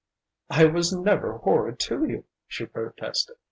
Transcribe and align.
"I 0.49 0.63
never 0.63 1.31
was 1.33 1.41
horrid 1.43 1.77
to 1.81 2.05
you," 2.05 2.25
she 2.47 2.65
protested. 2.65 3.35